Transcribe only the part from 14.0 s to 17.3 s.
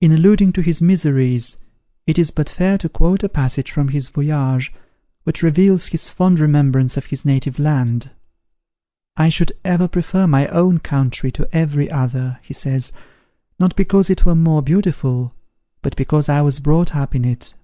it was more beautiful, but because I was brought up in